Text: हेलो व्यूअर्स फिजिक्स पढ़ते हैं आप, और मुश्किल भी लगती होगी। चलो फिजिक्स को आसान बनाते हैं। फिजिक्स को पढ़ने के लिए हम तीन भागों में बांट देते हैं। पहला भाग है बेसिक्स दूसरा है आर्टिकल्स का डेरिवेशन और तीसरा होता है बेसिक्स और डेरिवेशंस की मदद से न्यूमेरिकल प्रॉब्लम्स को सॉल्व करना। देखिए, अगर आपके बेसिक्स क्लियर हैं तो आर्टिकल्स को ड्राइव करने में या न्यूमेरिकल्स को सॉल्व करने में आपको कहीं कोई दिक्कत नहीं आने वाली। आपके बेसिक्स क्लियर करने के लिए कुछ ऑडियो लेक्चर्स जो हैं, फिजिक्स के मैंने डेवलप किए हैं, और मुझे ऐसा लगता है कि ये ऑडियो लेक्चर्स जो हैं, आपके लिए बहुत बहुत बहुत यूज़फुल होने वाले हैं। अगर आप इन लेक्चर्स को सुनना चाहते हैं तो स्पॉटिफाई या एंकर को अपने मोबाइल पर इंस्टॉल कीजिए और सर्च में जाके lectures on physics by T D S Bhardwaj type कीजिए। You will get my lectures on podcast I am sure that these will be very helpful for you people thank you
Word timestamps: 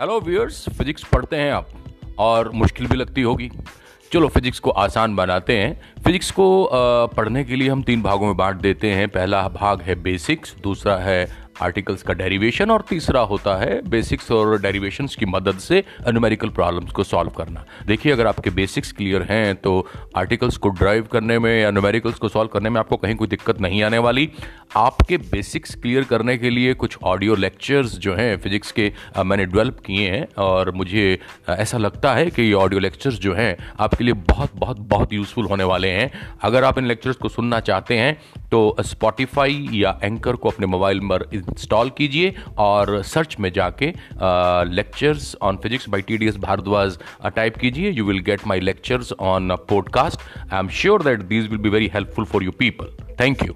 हेलो 0.00 0.18
व्यूअर्स 0.20 0.64
फिजिक्स 0.68 1.04
पढ़ते 1.04 1.36
हैं 1.36 1.50
आप, 1.52 1.68
और 2.18 2.50
मुश्किल 2.52 2.86
भी 2.86 2.96
लगती 2.96 3.22
होगी। 3.22 3.50
चलो 4.12 4.28
फिजिक्स 4.28 4.58
को 4.58 4.70
आसान 4.70 5.14
बनाते 5.16 5.56
हैं। 5.58 6.02
फिजिक्स 6.04 6.30
को 6.30 6.46
पढ़ने 7.16 7.44
के 7.44 7.56
लिए 7.56 7.68
हम 7.68 7.82
तीन 7.82 8.02
भागों 8.02 8.26
में 8.26 8.36
बांट 8.36 8.56
देते 8.56 8.90
हैं। 8.90 9.08
पहला 9.08 9.46
भाग 9.48 9.82
है 9.82 9.94
बेसिक्स 9.94 10.54
दूसरा 10.62 10.96
है 10.96 11.26
आर्टिकल्स 11.62 12.02
का 12.02 12.14
डेरिवेशन 12.14 12.70
और 12.70 12.84
तीसरा 12.88 13.20
होता 13.22 13.56
है 13.56 13.80
बेसिक्स 13.88 14.30
और 14.32 14.60
डेरिवेशंस 14.62 15.16
की 15.16 15.26
मदद 15.26 15.58
से 15.58 15.82
न्यूमेरिकल 16.02 16.48
प्रॉब्लम्स 16.50 16.92
को 16.92 17.04
सॉल्व 17.04 17.30
करना। 17.30 17.64
देखिए, 17.86 18.12
अगर 18.12 18.26
आपके 18.26 18.50
बेसिक्स 18.50 18.92
क्लियर 18.92 19.22
हैं 19.22 19.54
तो 19.56 19.86
आर्टिकल्स 20.16 20.56
को 20.56 20.68
ड्राइव 20.70 21.06
करने 21.12 21.38
में 21.38 21.60
या 21.60 21.70
न्यूमेरिकल्स 21.70 22.18
को 22.18 22.28
सॉल्व 22.28 22.48
करने 22.48 22.70
में 22.70 22.78
आपको 22.80 22.96
कहीं 22.96 23.14
कोई 23.14 23.28
दिक्कत 23.28 23.60
नहीं 23.60 23.82
आने 23.82 23.98
वाली। 23.98 24.28
आपके 24.76 25.16
बेसिक्स 25.18 25.74
क्लियर 25.74 26.04
करने 26.04 26.36
के 26.38 26.50
लिए 26.50 26.74
कुछ 26.74 26.96
ऑडियो 27.02 27.34
लेक्चर्स 27.36 27.96
जो 27.98 28.14
हैं, 28.14 28.36
फिजिक्स 28.38 28.72
के 28.72 28.92
मैंने 29.18 29.44
डेवलप 29.46 29.78
किए 29.86 30.10
हैं, 30.10 30.26
और 30.38 30.70
मुझे 30.74 31.18
ऐसा 31.48 31.78
लगता 31.78 32.14
है 32.14 32.30
कि 32.30 32.42
ये 32.42 32.52
ऑडियो 32.54 32.80
लेक्चर्स 32.80 33.18
जो 33.20 33.34
हैं, 33.34 33.56
आपके 33.80 34.04
लिए 34.04 34.14
बहुत 34.14 34.50
बहुत 34.54 34.78
बहुत 34.88 35.12
यूज़फुल 35.12 35.46
होने 35.46 35.64
वाले 35.64 35.90
हैं। 35.90 36.10
अगर 36.42 36.64
आप 36.64 36.78
इन 36.78 36.86
लेक्चर्स 36.86 37.16
को 37.16 37.28
सुनना 37.28 37.60
चाहते 37.60 37.98
हैं 37.98 38.16
तो 38.54 38.76
स्पॉटिफाई 38.80 39.68
या 39.72 39.98
एंकर 40.02 40.36
को 40.36 40.48
अपने 40.48 40.66
मोबाइल 40.66 40.98
पर 41.10 41.28
इंस्टॉल 41.34 41.90
कीजिए 41.98 42.34
और 42.58 43.02
सर्च 43.02 43.36
में 43.40 43.50
जाके 43.52 43.86
lectures 44.74 45.34
on 45.42 45.56
physics 45.62 45.88
by 45.88 46.02
T 46.02 46.16
D 46.16 46.26
S 46.28 46.36
Bhardwaj 46.38 46.98
type 47.36 47.56
कीजिए। 47.56 47.90
You 47.90 48.04
will 48.04 48.18
get 48.28 48.46
my 48.46 48.60
lectures 48.60 49.12
on 49.12 49.56
podcast 49.70 50.20
I 50.52 50.58
am 50.58 50.68
sure 50.80 51.02
that 51.02 51.22
these 51.32 51.48
will 51.48 51.58
be 51.58 51.68
very 51.68 51.90
helpful 51.94 52.24
for 52.24 52.44
you 52.44 52.50
people 52.58 52.96
thank 53.20 53.42
you 53.46 53.54